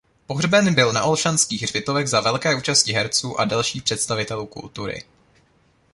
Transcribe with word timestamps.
Pohřben 0.25 0.75
byl 0.75 0.93
na 0.93 1.03
Olšanských 1.03 1.61
hřbitovech 1.63 2.07
za 2.07 2.19
velké 2.21 2.55
účasti 2.55 2.93
herců 2.93 3.39
a 3.39 3.45
dalších 3.45 3.83
představitelů 3.83 4.45
kultury. 4.45 5.03